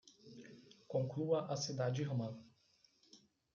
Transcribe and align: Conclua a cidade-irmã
Conclua 0.87 1.45
a 1.53 1.55
cidade-irmã 1.55 2.35